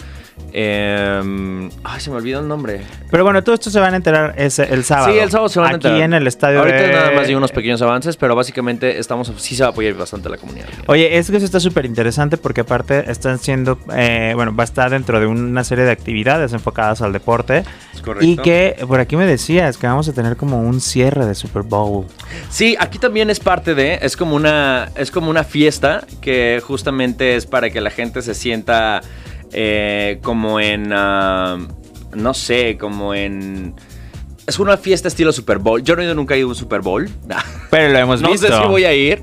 eh, 0.54 1.70
ay, 1.84 2.00
se 2.00 2.10
me 2.10 2.16
olvidó 2.18 2.40
el 2.40 2.48
nombre. 2.48 2.82
Pero 3.12 3.24
bueno, 3.24 3.44
todo 3.44 3.56
esto 3.56 3.70
se 3.70 3.80
van 3.80 3.94
a 3.94 3.98
enterar 3.98 4.34
ese, 4.38 4.64
el 4.74 4.84
sábado. 4.84 5.12
Sí, 5.12 5.20
el 5.20 5.30
sábado 5.30 5.50
se 5.50 5.60
van 5.60 5.74
a 5.74 5.76
Aquí 5.76 5.88
enterar. 5.88 6.02
en 6.06 6.14
el 6.14 6.28
estadio 6.28 6.60
Ahorita 6.60 6.78
de... 6.78 6.92
nada 6.94 7.12
más 7.12 7.28
de 7.28 7.36
unos 7.36 7.52
pequeños 7.52 7.82
avances, 7.82 8.16
pero 8.18 8.36
básicamente 8.36 8.98
estamos, 9.00 9.32
sí 9.38 9.56
se 9.56 9.64
va 9.64 9.70
a 9.70 9.72
apoyar 9.72 9.94
bastante 9.96 10.28
a 10.28 10.32
la 10.32 10.38
comunidad. 10.38 10.68
Oye, 10.88 11.18
es 11.18 11.30
que 11.30 11.38
eso 11.38 11.46
está 11.46 11.60
súper 11.60 11.86
interesante 11.86 12.38
porque 12.38 12.62
aparte 12.62 13.10
están 13.12 13.40
siendo, 13.40 13.78
eh, 13.96 14.32
bueno, 14.36 14.56
va 14.56 14.64
a 14.64 14.66
estar 14.66 14.90
dentro 14.90 15.20
de 15.20 15.28
una 15.28 15.64
serie 15.64 15.84
de 15.86 15.92
actividades 15.92 16.54
enfocadas 16.54 17.02
al 17.02 17.12
deporte. 17.14 17.64
Es 17.94 18.02
correcto. 18.02 18.26
Y 18.26 18.38
que 18.38 18.76
por 18.88 19.00
aquí 19.00 19.16
me 19.18 19.26
decías 19.26 19.78
que 19.78 19.88
vamos 19.88 20.08
a 20.08 20.14
tener 20.14 20.38
como 20.38 20.62
un 20.62 20.80
cierre 20.80 21.26
de 21.26 21.36
Super 21.36 21.64
Bowl. 21.64 22.06
Sí, 22.50 22.76
aquí 22.80 23.00
también 23.00 23.30
es 23.30 23.40
parte 23.40 23.74
de, 23.76 24.00
es 24.02 24.16
como 24.16 24.36
una, 24.36 24.77
es 24.96 25.12
como 25.12 25.30
una 25.30 25.44
fiesta 25.44 26.06
que 26.22 26.62
justamente 26.64 27.36
es 27.36 27.46
para 27.46 27.70
que 27.70 27.82
la 27.82 27.90
gente 27.90 28.22
se 28.22 28.34
sienta 28.34 29.02
eh, 29.52 30.20
como 30.22 30.60
en, 30.60 30.92
ah, 30.94 31.58
no 32.14 32.34
sé, 32.34 32.78
como 32.78 33.14
en... 33.14 33.74
Es 34.46 34.60
una 34.60 34.78
fiesta 34.78 35.10
estilo 35.10 35.34
Super 35.34 35.58
Bowl. 35.58 35.84
Yo 35.84 35.96
no 35.96 36.02
he 36.02 36.06
ido 36.06 36.16
nunca 36.16 36.36
he 36.36 36.38
ido 36.38 36.48
a 36.48 36.50
un 36.52 36.56
Super 36.56 36.82
Bowl. 36.82 37.10
Pero 37.70 37.92
lo 37.92 38.00
hemos 38.00 38.22
no 38.22 38.32
visto. 38.32 38.48
sé 38.48 38.54
si 38.54 38.68
voy 38.68 38.86
a 38.86 38.94
ir 38.94 39.22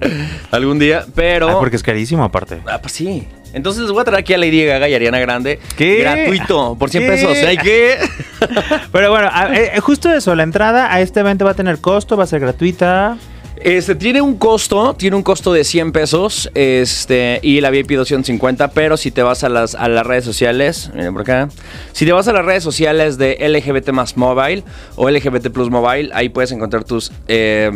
algún 0.50 0.78
día, 0.78 1.06
pero... 1.14 1.48
Ah, 1.48 1.58
porque 1.58 1.76
es 1.76 1.82
carísimo 1.82 2.24
aparte. 2.24 2.60
Ah, 2.66 2.78
pues 2.78 2.92
sí. 2.92 3.26
Entonces 3.54 3.82
les 3.84 3.92
voy 3.92 4.02
a 4.02 4.04
traer 4.04 4.20
aquí 4.20 4.34
a 4.34 4.38
Lady 4.38 4.64
Gaga 4.66 4.88
y 4.88 4.94
Ariana 4.94 5.18
Grande. 5.20 5.60
¿Qué? 5.76 6.00
Gratuito, 6.00 6.76
por 6.78 6.90
100 6.90 7.02
¿Qué? 7.04 7.08
pesos. 7.08 7.36
¿Hay 7.38 7.56
que? 7.56 7.98
Pero 8.92 9.10
bueno, 9.10 9.30
eh, 9.54 9.78
justo 9.80 10.12
eso, 10.12 10.34
la 10.34 10.42
entrada 10.42 10.92
a 10.92 11.00
este 11.00 11.20
evento 11.20 11.44
va 11.44 11.52
a 11.52 11.54
tener 11.54 11.78
costo, 11.78 12.16
va 12.16 12.24
a 12.24 12.26
ser 12.26 12.40
gratuita. 12.40 13.16
Este 13.56 13.94
tiene 13.94 14.20
un 14.20 14.36
costo, 14.36 14.94
tiene 14.94 15.16
un 15.16 15.22
costo 15.22 15.52
de 15.52 15.64
100 15.64 15.92
pesos, 15.92 16.50
este, 16.54 17.38
y 17.42 17.60
la 17.60 17.70
VIP 17.70 17.92
250, 17.92 18.68
pero 18.72 18.96
si 18.96 19.10
te 19.10 19.22
vas 19.22 19.42
a 19.44 19.48
las, 19.48 19.74
a 19.74 19.88
las 19.88 20.04
redes 20.06 20.24
sociales, 20.24 20.90
miren 20.94 21.12
por 21.12 21.22
acá, 21.22 21.48
si 21.92 22.04
te 22.04 22.12
vas 22.12 22.26
a 22.28 22.32
las 22.32 22.44
redes 22.44 22.62
sociales 22.64 23.16
de 23.16 23.36
LGBT 23.40 23.90
más 23.92 24.16
mobile 24.16 24.64
o 24.96 25.08
LGBT 25.08 25.48
plus 25.50 25.70
mobile, 25.70 26.10
ahí 26.12 26.28
puedes 26.28 26.50
encontrar 26.52 26.84
tus 26.84 27.12
eh, 27.28 27.70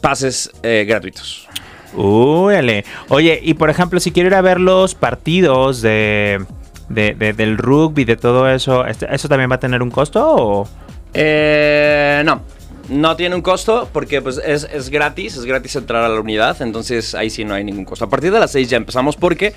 pases 0.00 0.50
eh, 0.62 0.84
gratuitos. 0.88 1.46
Úrale. 1.94 2.84
Oye, 3.10 3.38
y 3.42 3.54
por 3.54 3.70
ejemplo, 3.70 4.00
si 4.00 4.10
quiero 4.12 4.28
ir 4.30 4.34
a 4.34 4.40
ver 4.40 4.58
los 4.58 4.94
partidos 4.96 5.82
de, 5.82 6.44
de- 6.88 7.14
de- 7.14 7.32
del 7.34 7.58
rugby, 7.58 8.04
de 8.04 8.16
todo 8.16 8.48
eso, 8.50 8.84
este- 8.86 9.14
¿eso 9.14 9.28
también 9.28 9.50
va 9.50 9.56
a 9.56 9.60
tener 9.60 9.82
un 9.82 9.90
costo? 9.90 10.26
O? 10.26 10.68
Eh, 11.12 12.22
no, 12.24 12.40
no 12.88 13.16
tiene 13.16 13.34
un 13.34 13.42
costo 13.42 13.88
porque 13.92 14.20
pues 14.22 14.40
es, 14.44 14.68
es 14.72 14.90
gratis, 14.90 15.36
es 15.36 15.44
gratis 15.44 15.74
entrar 15.76 16.02
a 16.04 16.08
la 16.08 16.20
unidad, 16.20 16.60
entonces 16.62 17.14
ahí 17.14 17.30
sí 17.30 17.44
no 17.44 17.54
hay 17.54 17.64
ningún 17.64 17.84
costo. 17.84 18.04
A 18.04 18.08
partir 18.10 18.32
de 18.32 18.40
las 18.40 18.52
6 18.52 18.68
ya 18.70 18.76
empezamos 18.76 19.16
porque 19.16 19.54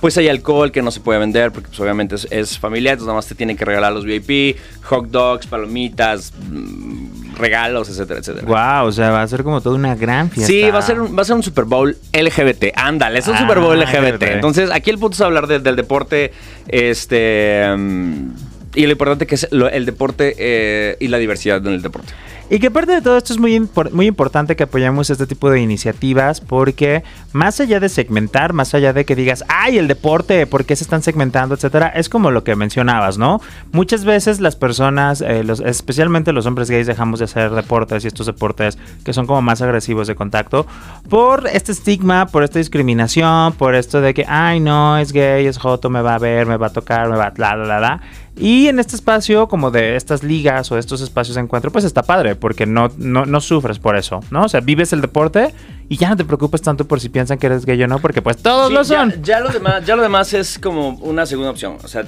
pues 0.00 0.14
hay 0.18 0.28
alcohol 0.28 0.70
que 0.72 0.82
no 0.82 0.90
se 0.90 1.00
puede 1.00 1.18
vender 1.18 1.52
porque 1.52 1.68
pues 1.68 1.80
obviamente 1.80 2.16
es, 2.16 2.28
es 2.30 2.58
familiar, 2.58 2.92
entonces 2.92 3.06
nada 3.06 3.16
más 3.16 3.26
te 3.26 3.34
tienen 3.34 3.56
que 3.56 3.64
regalar 3.64 3.92
los 3.94 4.04
VIP, 4.04 4.56
hot 4.82 5.06
dogs, 5.08 5.46
palomitas, 5.46 6.34
mm, 6.50 7.36
regalos, 7.38 7.88
etcétera, 7.88 8.20
etcétera. 8.20 8.46
Wow, 8.46 8.88
o 8.88 8.92
sea, 8.92 9.10
va 9.10 9.22
a 9.22 9.28
ser 9.28 9.42
como 9.42 9.62
toda 9.62 9.74
una 9.74 9.94
gran 9.94 10.30
fiesta. 10.30 10.52
Sí, 10.52 10.70
va 10.70 10.80
a, 10.80 10.82
ser 10.82 11.00
un, 11.00 11.16
va 11.16 11.22
a 11.22 11.24
ser 11.24 11.36
un 11.36 11.42
Super 11.42 11.64
Bowl 11.64 11.96
LGBT. 12.12 12.72
Ándale, 12.76 13.20
es 13.20 13.28
un 13.28 13.36
Ah, 13.36 13.40
Super 13.40 13.58
Bowl 13.60 13.78
LGBT. 13.78 14.12
LGBT. 14.12 14.22
Entonces, 14.34 14.70
aquí 14.70 14.90
el 14.90 14.98
punto 14.98 15.14
es 15.14 15.20
hablar 15.22 15.46
de- 15.46 15.60
del 15.60 15.76
deporte. 15.76 16.30
Este. 16.68 17.66
mm, 17.74 18.28
y 18.74 18.84
lo 18.84 18.92
importante 18.92 19.26
que 19.26 19.34
es 19.36 19.48
lo- 19.50 19.70
el 19.70 19.86
deporte 19.86 20.34
eh, 20.38 20.96
y 21.00 21.08
la 21.08 21.16
diversidad 21.18 21.66
en 21.66 21.72
el 21.72 21.80
deporte. 21.82 22.12
Y 22.48 22.60
que 22.60 22.68
aparte 22.68 22.92
de 22.92 23.02
todo 23.02 23.16
esto 23.16 23.32
es 23.32 23.40
muy, 23.40 23.68
muy 23.90 24.06
importante 24.06 24.54
que 24.54 24.62
apoyemos 24.62 25.10
este 25.10 25.26
tipo 25.26 25.50
de 25.50 25.60
iniciativas 25.60 26.40
porque 26.40 27.02
más 27.32 27.58
allá 27.58 27.80
de 27.80 27.88
segmentar, 27.88 28.52
más 28.52 28.72
allá 28.72 28.92
de 28.92 29.04
que 29.04 29.16
digas, 29.16 29.44
ay, 29.48 29.78
el 29.78 29.88
deporte, 29.88 30.46
¿por 30.46 30.64
qué 30.64 30.76
se 30.76 30.84
están 30.84 31.02
segmentando, 31.02 31.56
etcétera? 31.56 31.88
Es 31.88 32.08
como 32.08 32.30
lo 32.30 32.44
que 32.44 32.54
mencionabas, 32.54 33.18
¿no? 33.18 33.40
Muchas 33.72 34.04
veces 34.04 34.40
las 34.40 34.54
personas, 34.54 35.22
eh, 35.22 35.42
los, 35.42 35.58
especialmente 35.58 36.32
los 36.32 36.46
hombres 36.46 36.70
gays, 36.70 36.86
dejamos 36.86 37.18
de 37.18 37.24
hacer 37.24 37.50
deportes 37.50 38.04
y 38.04 38.06
estos 38.06 38.26
deportes 38.26 38.78
que 39.04 39.12
son 39.12 39.26
como 39.26 39.42
más 39.42 39.60
agresivos 39.60 40.06
de 40.06 40.14
contacto 40.14 40.66
por 41.08 41.48
este 41.48 41.72
estigma, 41.72 42.26
por 42.26 42.44
esta 42.44 42.60
discriminación, 42.60 43.54
por 43.54 43.74
esto 43.74 44.00
de 44.00 44.14
que, 44.14 44.24
ay, 44.28 44.60
no, 44.60 44.98
es 44.98 45.12
gay, 45.12 45.46
es 45.46 45.58
joto, 45.58 45.90
me 45.90 46.00
va 46.00 46.14
a 46.14 46.18
ver, 46.18 46.46
me 46.46 46.56
va 46.56 46.68
a 46.68 46.72
tocar, 46.72 47.08
me 47.08 47.16
va 47.16 47.26
a... 47.26 47.32
La, 47.36 47.56
la, 47.56 47.66
la, 47.66 47.80
la. 47.80 48.00
Y 48.38 48.68
en 48.68 48.78
este 48.78 48.96
espacio, 48.96 49.48
como 49.48 49.70
de 49.70 49.96
estas 49.96 50.22
ligas 50.22 50.70
o 50.70 50.76
estos 50.76 51.00
espacios 51.00 51.36
de 51.36 51.40
encuentro, 51.40 51.72
pues 51.72 51.84
está 51.84 52.02
padre, 52.02 52.35
porque 52.36 52.66
no, 52.66 52.90
no, 52.96 53.26
no 53.26 53.40
sufres 53.40 53.78
por 53.78 53.96
eso, 53.96 54.20
¿no? 54.30 54.44
O 54.44 54.48
sea, 54.48 54.60
vives 54.60 54.92
el 54.92 55.00
deporte 55.00 55.54
y 55.88 55.96
ya 55.96 56.08
no 56.08 56.16
te 56.16 56.24
preocupes 56.24 56.62
tanto 56.62 56.86
por 56.86 57.00
si 57.00 57.08
piensan 57.08 57.38
que 57.38 57.46
eres 57.46 57.64
gay 57.64 57.82
o 57.82 57.88
no, 57.88 57.98
porque 57.98 58.22
pues 58.22 58.36
todos 58.36 58.72
lo 58.72 58.84
son. 58.84 59.22
Ya, 59.22 59.40
lo 59.40 59.50
demás, 59.50 59.84
ya 59.84 59.96
lo 59.96 60.02
demás 60.02 60.32
es 60.34 60.58
como 60.58 60.90
una 61.00 61.26
segunda 61.26 61.50
opción. 61.50 61.78
O 61.82 61.88
sea, 61.88 62.04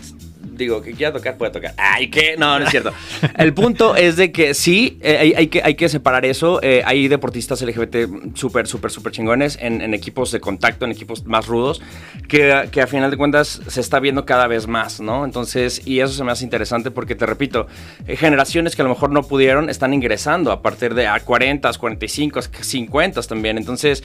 digo, 0.58 0.82
que 0.82 0.92
quiera 0.92 1.12
tocar, 1.12 1.38
puede 1.38 1.52
tocar. 1.52 1.74
Ay, 1.76 2.10
que 2.10 2.36
no, 2.36 2.58
no 2.58 2.64
es 2.64 2.70
cierto. 2.70 2.92
El 3.38 3.54
punto 3.54 3.96
es 3.96 4.16
de 4.16 4.32
que 4.32 4.52
sí, 4.52 4.98
eh, 5.00 5.34
hay, 5.36 5.46
que, 5.46 5.62
hay 5.62 5.74
que 5.74 5.88
separar 5.88 6.26
eso. 6.26 6.60
Eh, 6.62 6.82
hay 6.84 7.08
deportistas 7.08 7.62
LGBT 7.62 8.34
súper, 8.34 8.66
súper, 8.66 8.90
súper 8.90 9.12
chingones 9.12 9.58
en, 9.60 9.94
equipos 9.94 10.32
de 10.32 10.40
contacto, 10.40 10.84
en 10.84 10.90
equipos 10.90 11.24
más 11.24 11.46
rudos, 11.46 11.80
que, 12.28 12.68
que, 12.70 12.82
a 12.82 12.86
final 12.86 13.10
de 13.10 13.16
cuentas 13.16 13.62
se 13.66 13.80
está 13.80 14.00
viendo 14.00 14.26
cada 14.26 14.46
vez 14.46 14.66
más, 14.66 15.00
¿no? 15.00 15.24
Entonces, 15.24 15.86
y 15.86 16.00
eso 16.00 16.12
se 16.12 16.24
me 16.24 16.32
hace 16.32 16.44
interesante 16.44 16.90
porque, 16.90 17.14
te 17.14 17.24
repito, 17.24 17.66
eh, 18.06 18.16
generaciones 18.16 18.76
que 18.76 18.82
a 18.82 18.84
lo 18.84 18.90
mejor 18.90 19.10
no 19.10 19.22
pudieron 19.22 19.70
están 19.70 19.94
ingresando 19.94 20.52
a 20.52 20.60
partir 20.60 20.94
de 20.94 21.06
a 21.06 21.20
40, 21.20 21.72
45, 21.72 22.40
50 22.60 23.22
también. 23.22 23.56
Entonces, 23.56 24.02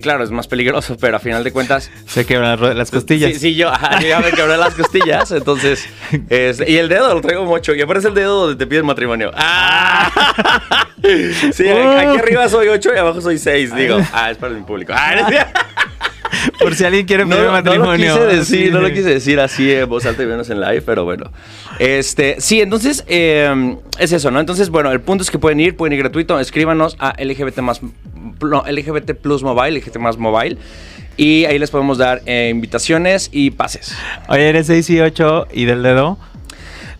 claro, 0.00 0.24
es 0.24 0.30
más 0.30 0.48
peligroso, 0.48 0.96
pero 0.98 1.16
a 1.16 1.20
final 1.20 1.44
de 1.44 1.52
cuentas... 1.52 1.90
Se 2.06 2.24
quebran 2.24 2.76
las 2.76 2.90
costillas. 2.90 3.32
Sí, 3.32 3.38
sí 3.38 3.54
yo, 3.54 3.70
yo 4.00 4.08
ya 4.08 4.20
me 4.20 4.32
quebré 4.32 4.56
las 4.56 4.74
costillas, 4.74 5.30
entonces... 5.32 5.88
Este, 6.28 6.70
y 6.70 6.76
el 6.76 6.88
dedo 6.88 7.14
lo 7.14 7.20
traigo 7.20 7.44
mucho. 7.44 7.74
Y 7.74 7.80
aparece 7.80 8.08
el 8.08 8.14
dedo 8.14 8.46
donde 8.46 8.56
te 8.56 8.68
piden 8.68 8.84
matrimonio. 8.84 9.30
¡Ah! 9.34 10.10
sí, 11.52 11.68
aquí 11.68 12.18
arriba 12.18 12.48
soy 12.48 12.68
8 12.68 12.90
y 12.94 12.98
abajo 12.98 13.20
soy 13.20 13.38
6. 13.38 13.74
Digo, 13.76 13.98
ah, 14.12 14.30
es 14.30 14.38
para 14.38 14.52
mi 14.52 14.62
público. 14.62 14.92
Ah, 14.94 15.14
Por 16.60 16.74
si 16.74 16.84
alguien 16.84 17.06
quiere 17.06 17.26
pedir 17.26 17.48
matrimonio. 17.48 18.14
No 18.14 18.20
lo 18.20 18.28
quise 18.28 18.36
decir, 18.36 18.72
no 18.72 18.80
lo 18.80 18.88
quise 18.88 19.08
decir 19.10 19.40
así 19.40 19.72
en 19.72 19.88
voz 19.88 20.06
alta 20.06 20.22
y 20.22 20.26
menos 20.26 20.48
en 20.50 20.60
live, 20.60 20.82
pero 20.82 21.04
bueno. 21.04 21.30
Este, 21.78 22.36
sí, 22.40 22.60
entonces 22.60 23.04
eh, 23.08 23.76
es 23.98 24.12
eso, 24.12 24.30
¿no? 24.30 24.40
Entonces, 24.40 24.70
bueno, 24.70 24.90
el 24.92 25.00
punto 25.00 25.22
es 25.22 25.30
que 25.30 25.38
pueden 25.38 25.60
ir, 25.60 25.76
pueden 25.76 25.92
ir 25.92 25.98
gratuito. 26.00 26.38
Escríbanos 26.38 26.96
a 26.98 27.14
LGBT 27.22 27.58
más, 27.58 27.80
LGBT 27.82 29.12
Plus 29.14 29.42
Mobile, 29.42 29.78
LGBT 29.78 29.96
más 29.98 30.16
Mobile. 30.18 30.56
Y 31.20 31.44
ahí 31.44 31.58
les 31.58 31.70
podemos 31.70 31.98
dar 31.98 32.22
eh, 32.24 32.48
invitaciones 32.50 33.28
y 33.30 33.50
pases. 33.50 33.94
Oye, 34.28 34.48
eres 34.48 34.68
6 34.68 34.88
y 34.88 35.00
8 35.00 35.48
y 35.52 35.66
del 35.66 35.82
dedo. 35.82 36.16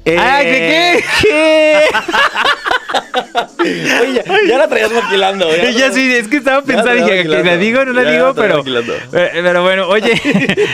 Eh, 0.05 0.17
¡Ah, 0.19 0.41
qué! 0.43 1.03
¿Qué? 1.23 1.81
Oye, 3.61 4.25
ya, 4.49 4.59
la 4.59 4.69
traías 4.69 4.91
maquilando. 4.91 5.47
Ya, 5.77 5.93
sí, 5.93 6.13
es 6.13 6.29
que 6.29 6.39
estaba 6.39 6.63
pensando, 6.63 6.93
dije, 6.93 7.25
¿la 7.25 7.57
digo 7.57 7.85
no 7.85 7.93
la 7.93 8.11
digo? 8.11 8.35
Pero, 8.35 8.65
pero 9.11 9.63
bueno, 9.63 9.87
oye, 9.89 10.21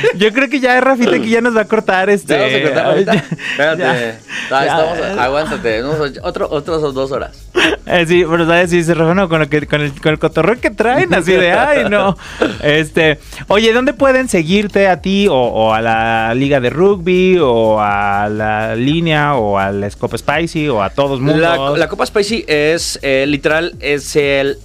yo 0.14 0.32
creo 0.32 0.48
que 0.48 0.60
ya 0.60 0.80
Rafita 0.80 1.18
que 1.18 1.28
ya 1.28 1.40
nos 1.40 1.56
va 1.56 1.62
a 1.62 1.64
cortar 1.66 2.10
este. 2.10 2.34
Ya 2.34 2.40
vamos 2.40 2.54
a 2.54 2.62
cortar 2.62 2.86
ahorita. 2.86 3.12
Espérate. 3.12 4.18
estamos, 4.48 4.98
aguántate, 5.18 5.82
otro, 6.22 6.48
otras 6.50 6.80
dos 6.80 7.10
horas. 7.10 7.46
Eh, 7.86 8.04
sí, 8.06 8.24
pero 8.28 8.46
sabes, 8.46 8.70
sí, 8.70 8.82
se 8.82 8.94
reúne 8.94 9.28
con, 9.28 9.40
lo 9.40 9.48
que, 9.48 9.66
con, 9.66 9.80
el, 9.80 10.00
con 10.00 10.12
el 10.12 10.18
cotorreo 10.18 10.60
que 10.60 10.70
traen, 10.70 11.12
así 11.14 11.32
de, 11.32 11.52
ay, 11.52 11.88
no. 11.88 12.16
Este, 12.62 13.18
oye, 13.48 13.72
¿dónde 13.72 13.92
pueden 13.92 14.28
seguirte 14.28 14.88
a 14.88 15.00
ti 15.00 15.26
o, 15.30 15.72
a 15.72 15.80
la 15.80 16.34
liga 16.34 16.60
de 16.60 16.70
rugby 16.70 17.38
o 17.40 17.80
a 17.80 18.28
la 18.28 18.74
línea 18.76 19.34
o 19.34 19.58
al 19.58 19.90
Scope 19.90 20.18
Spicy 20.18 20.68
o 20.68 20.82
a 20.82 20.90
todos 20.90 21.20
mundos? 21.20 21.40
La, 21.40 21.70
la 21.70 21.88
Copa 21.88 22.05
Spicy 22.06 22.44
es 22.46 22.98
eh, 23.02 23.26
literal, 23.26 23.74
es 23.80 24.16
el 24.16 24.58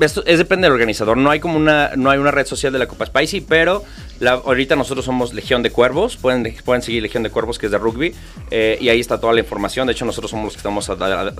esto 0.00 0.24
es 0.26 0.38
depende 0.38 0.66
del 0.66 0.72
organizador. 0.72 1.16
No 1.16 1.30
hay 1.30 1.40
como 1.40 1.56
una, 1.56 1.92
no 1.96 2.10
hay 2.10 2.18
una 2.18 2.30
red 2.30 2.46
social 2.46 2.72
de 2.72 2.78
la 2.78 2.86
Copa 2.86 3.06
Spicy, 3.06 3.42
pero 3.42 3.84
ahorita 4.20 4.76
nosotros 4.76 5.04
somos 5.04 5.34
Legión 5.34 5.62
de 5.62 5.70
Cuervos. 5.70 6.16
Pueden, 6.16 6.54
pueden 6.64 6.82
seguir 6.82 7.02
Legión 7.02 7.22
de 7.22 7.30
Cuervos, 7.30 7.58
que 7.58 7.66
es 7.66 7.72
de 7.72 7.78
rugby. 7.78 8.14
Eh, 8.50 8.78
y 8.80 8.88
ahí 8.88 9.00
está 9.00 9.20
toda 9.20 9.32
la 9.32 9.40
información. 9.40 9.86
De 9.86 9.92
hecho, 9.92 10.04
nosotros 10.04 10.30
somos 10.30 10.46
los 10.46 10.54
que 10.54 10.58
estamos 10.58 10.90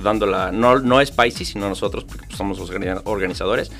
dando 0.02 0.26
la. 0.26 0.52
No, 0.52 0.78
no 0.78 1.04
Spicy, 1.04 1.44
sino 1.44 1.68
nosotros, 1.68 2.04
porque 2.04 2.26
somos 2.36 2.58
los 2.58 2.70
organizadores. 3.04 3.70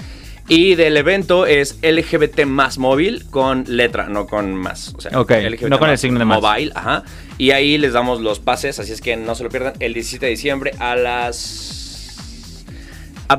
Y 0.49 0.75
del 0.75 0.97
evento 0.97 1.47
es 1.47 1.79
LGBT 1.83 2.45
más 2.45 2.77
móvil 2.77 3.25
con 3.31 3.65
letra, 3.67 4.09
no 4.09 4.27
con 4.27 4.55
más. 4.55 4.95
O 4.97 5.01
sea, 5.01 5.11
LGBT 5.13 5.63
no 5.69 5.79
con 5.79 5.89
el 5.89 5.97
signo 5.97 6.19
de 6.19 6.27
más. 6.27 6.41
Mobile, 6.41 6.73
ajá. 6.75 7.03
Y 7.39 7.53
ahí 7.53 7.79
les 7.79 7.95
damos 7.95 8.21
los 8.21 8.41
pases, 8.41 8.79
así 8.79 8.93
es 8.93 9.01
que 9.01 9.17
no 9.17 9.35
se 9.35 9.45
lo 9.45 9.49
pierdan. 9.49 9.73
El 9.81 9.95
17 9.95 10.27
de 10.27 10.31
diciembre 10.31 10.73
a 10.79 10.97
las 10.97 11.85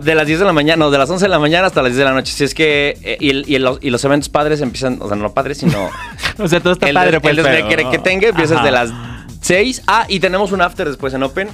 de 0.01 0.15
las 0.15 0.25
10 0.25 0.39
de 0.39 0.45
la 0.45 0.53
mañana, 0.53 0.77
no, 0.77 0.91
de 0.91 0.97
las 0.97 1.09
11 1.09 1.25
de 1.25 1.29
la 1.29 1.37
mañana 1.37 1.67
hasta 1.67 1.83
las 1.83 1.91
10 1.91 1.97
de 1.99 2.05
la 2.05 2.13
noche. 2.13 2.33
Si 2.33 2.43
es 2.43 2.55
que. 2.55 2.97
Eh, 3.03 3.17
y, 3.19 3.59
los, 3.59 4.03
eventos 4.03 4.29
padres 4.29 4.61
empiezan. 4.61 4.97
O 4.99 5.07
sea, 5.07 5.15
no 5.15 5.31
padres, 5.33 5.59
sino. 5.59 5.89
o 6.39 6.47
sea, 6.47 6.59
todo 6.59 6.73
está 6.73 6.91
padre, 6.91 7.21
pues. 7.21 7.37
El 7.37 7.67
que, 7.67 7.89
que, 7.91 7.99
tenga 7.99 8.27
empieza 8.29 8.55
desde 8.55 8.71
las 8.71 8.91
6. 9.41 9.83
Ah, 9.85 10.05
y 10.09 10.19
tenemos 10.19 10.51
un 10.51 10.61
after 10.61 10.87
después 10.87 11.13
en 11.13 11.21
Open. 11.21 11.49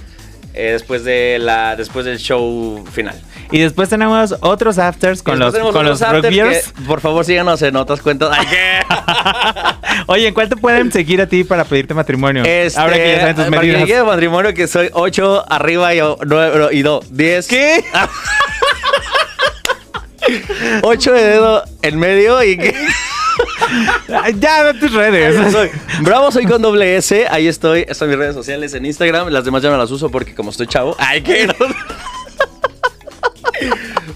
Eh, 0.54 0.72
después, 0.74 1.04
de 1.06 1.38
la, 1.40 1.76
después 1.76 2.06
del 2.06 2.18
show 2.20 2.86
final. 2.92 3.20
Y 3.52 3.60
después 3.60 3.90
tenemos 3.90 4.36
otros 4.42 4.78
afters 4.78 5.24
con 5.24 5.40
los, 5.40 5.54
con 5.58 5.86
los 5.86 6.02
Por 6.88 7.00
favor, 7.00 7.24
síganos 7.26 7.62
en 7.62 7.76
otras 7.76 8.02
cuentas. 8.02 8.38
Oye, 10.08 10.28
¿en 10.28 10.34
cuál 10.34 10.50
te 10.50 10.58
pueden 10.58 10.92
seguir 10.92 11.22
a 11.22 11.28
ti 11.28 11.44
para 11.44 11.64
pedirte 11.64 11.94
matrimonio? 11.94 12.44
Este, 12.46 12.80
Ahora 12.80 12.96
que 12.98 13.12
ya 13.14 13.20
saben 13.20 13.36
tus 13.36 13.50
medidas. 13.50 13.82
Para 13.82 13.86
que 13.86 14.04
matrimonio 14.04 14.54
que 14.54 14.68
soy 14.68 14.90
8 14.92 15.46
arriba 15.50 15.96
y 15.96 16.00
9 16.00 16.70
y 16.72 16.82
2. 16.82 17.16
10. 17.16 17.48
¿Qué? 17.48 17.84
8 20.82 21.14
de 21.14 21.24
dedo 21.24 21.64
en 21.82 22.00
medio 22.00 22.44
y 22.44 22.58
ya, 24.40 24.64
de 24.66 24.80
tus 24.80 24.94
redes. 24.94 25.36
Bravo, 26.02 26.32
soy 26.32 26.46
con 26.46 26.62
doble 26.62 26.98
S. 26.98 27.28
Ahí 27.30 27.48
estoy. 27.48 27.86
Están 27.88 28.10
mis 28.10 28.18
redes 28.18 28.36
sociales 28.36 28.74
en 28.74 28.86
Instagram. 28.86 29.30
Las 29.30 29.46
demás 29.46 29.62
ya 29.64 29.70
no 29.70 29.78
las 29.78 29.92
uso 29.92 30.10
porque 30.10 30.34
como 30.34 30.52
estoy 30.52 30.68
chavo. 30.68 30.96
Ay, 31.00 31.22
que 31.22 31.48
no. 31.48 31.54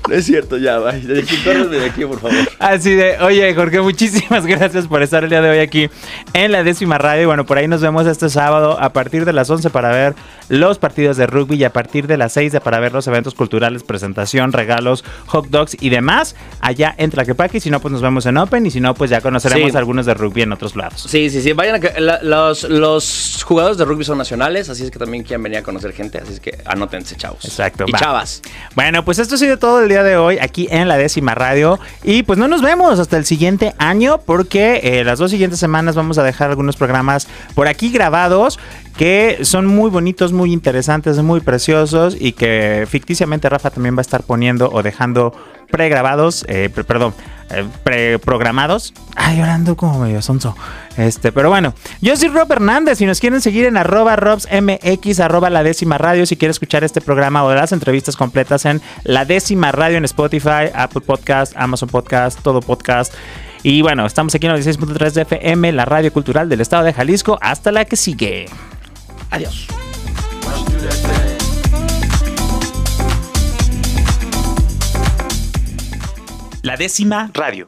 No 0.07 0.15
es 0.15 0.25
cierto, 0.25 0.57
ya, 0.57 0.77
vaya. 0.77 0.99
De 0.99 1.19
aquí, 1.19 1.35
de 1.35 1.85
aquí, 1.85 2.05
por 2.05 2.19
favor. 2.19 2.37
Así 2.59 2.93
de, 2.93 3.17
oye, 3.19 3.53
Jorge, 3.55 3.81
muchísimas 3.81 4.45
gracias 4.45 4.87
por 4.87 5.01
estar 5.01 5.23
el 5.23 5.29
día 5.29 5.41
de 5.41 5.49
hoy 5.49 5.59
aquí 5.59 5.89
en 6.33 6.51
la 6.51 6.63
décima 6.63 6.97
radio. 6.97 7.27
bueno, 7.27 7.45
por 7.45 7.57
ahí 7.57 7.67
nos 7.67 7.81
vemos 7.81 8.05
este 8.07 8.29
sábado 8.29 8.77
a 8.79 8.93
partir 8.93 9.25
de 9.25 9.33
las 9.33 9.49
11 9.49 9.69
para 9.69 9.89
ver 9.89 10.15
los 10.49 10.77
partidos 10.77 11.17
de 11.17 11.27
rugby 11.27 11.55
y 11.55 11.63
a 11.63 11.73
partir 11.73 12.07
de 12.07 12.17
las 12.17 12.33
6 12.33 12.53
para 12.63 12.79
ver 12.79 12.93
los 12.93 13.07
eventos 13.07 13.33
culturales, 13.33 13.83
presentación, 13.83 14.53
regalos, 14.53 15.03
hot 15.27 15.47
dogs 15.47 15.75
y 15.79 15.89
demás 15.89 16.35
allá 16.61 16.93
en 16.97 17.09
Tlaquepaque. 17.09 17.59
Si 17.59 17.69
no, 17.69 17.79
pues 17.79 17.91
nos 17.91 18.01
vemos 18.01 18.25
en 18.25 18.37
Open 18.37 18.65
y 18.65 18.71
si 18.71 18.79
no, 18.79 18.93
pues 18.93 19.09
ya 19.09 19.21
conoceremos 19.21 19.75
algunos 19.75 20.05
de 20.05 20.13
rugby 20.13 20.43
en 20.43 20.53
otros 20.53 20.75
lados. 20.75 21.05
Sí, 21.09 21.29
sí, 21.29 21.41
sí. 21.41 21.53
Vayan 21.53 21.75
a 21.75 21.79
que 21.79 21.93
los, 21.99 22.63
los 22.63 23.43
jugadores 23.43 23.77
de 23.77 23.85
rugby 23.85 24.03
son 24.03 24.17
nacionales, 24.17 24.69
así 24.69 24.83
es 24.83 24.91
que 24.91 24.99
también 24.99 25.23
quieren 25.23 25.43
venir 25.43 25.59
a 25.59 25.63
conocer 25.63 25.93
gente, 25.93 26.19
así 26.19 26.33
es 26.33 26.39
que 26.39 26.57
anótense, 26.65 27.15
chavos. 27.15 27.43
Exacto. 27.45 27.85
Y 27.87 27.93
chavas. 27.93 28.41
Bueno, 28.75 29.03
pues 29.03 29.19
esto 29.19 29.35
ha 29.35 29.37
sido 29.37 29.57
todo 29.57 29.81
el 29.81 29.89
día 29.89 29.94
de 30.03 30.17
hoy 30.17 30.37
aquí 30.39 30.67
en 30.71 30.87
la 30.87 30.97
décima 30.97 31.35
radio. 31.35 31.79
Y 32.03 32.23
pues 32.23 32.39
no 32.39 32.47
nos 32.47 32.61
vemos 32.61 32.99
hasta 32.99 33.17
el 33.17 33.25
siguiente 33.25 33.73
año 33.77 34.19
porque 34.25 34.81
eh, 34.83 35.03
las 35.03 35.19
dos 35.19 35.31
siguientes 35.31 35.59
semanas 35.59 35.95
vamos 35.95 36.17
a 36.17 36.23
dejar 36.23 36.49
algunos 36.49 36.75
programas 36.75 37.27
por 37.53 37.67
aquí 37.67 37.89
grabados 37.91 38.59
que 38.97 39.39
son 39.43 39.65
muy 39.65 39.89
bonitos, 39.89 40.31
muy 40.31 40.53
interesantes, 40.53 41.17
muy 41.17 41.41
preciosos 41.41 42.15
y 42.19 42.31
que 42.31 42.87
ficticiamente 42.89 43.49
Rafa 43.49 43.69
también 43.69 43.95
va 43.95 43.99
a 43.99 44.01
estar 44.01 44.23
poniendo 44.23 44.69
o 44.71 44.83
dejando 44.83 45.33
pregrabados, 45.75 46.45
eh, 46.47 46.69
perdón, 46.69 47.13
eh, 47.49 47.67
preprogramados. 47.83 48.93
Ay, 49.13 49.39
llorando 49.39 49.75
como 49.75 49.99
medio 49.99 50.21
sonso. 50.21 50.55
Este, 50.95 51.33
pero 51.33 51.49
bueno, 51.49 51.73
yo 51.99 52.15
soy 52.15 52.29
Rob 52.29 52.49
Hernández. 52.49 52.97
Si 52.99 53.05
nos 53.05 53.19
quieren 53.19 53.41
seguir 53.41 53.65
en 53.65 53.75
arroba 53.75 54.15
robsmx, 54.15 55.19
arroba 55.19 55.49
la 55.49 55.63
décima 55.63 55.97
radio, 55.97 56.25
si 56.25 56.37
quieren 56.37 56.51
escuchar 56.51 56.85
este 56.85 57.01
programa 57.01 57.43
o 57.43 57.53
las 57.53 57.73
entrevistas 57.73 58.15
completas 58.15 58.63
en 58.63 58.81
la 59.03 59.25
décima 59.25 59.73
radio 59.73 59.97
en 59.97 60.05
Spotify, 60.05 60.71
Apple 60.73 61.01
Podcast, 61.01 61.51
Amazon 61.57 61.89
Podcast, 61.89 62.39
todo 62.41 62.61
podcast. 62.61 63.13
Y 63.63 63.81
bueno, 63.81 64.05
estamos 64.05 64.33
aquí 64.33 64.47
en 64.47 64.53
el 64.53 64.63
16.3 64.63 65.11
de 65.11 65.21
FM, 65.23 65.73
la 65.73 65.83
radio 65.83 66.13
cultural 66.13 66.47
del 66.47 66.61
estado 66.61 66.85
de 66.85 66.93
Jalisco. 66.93 67.37
Hasta 67.41 67.73
la 67.73 67.83
que 67.83 67.97
sigue. 67.97 68.45
Adiós. 69.29 69.67
La 76.65 76.75
décima 76.77 77.29
radio. 77.35 77.67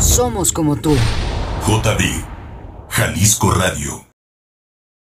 Somos 0.00 0.52
como 0.52 0.76
tú. 0.76 0.94
JB, 1.66 2.22
Jalisco 2.88 3.50
Radio. 3.50 4.09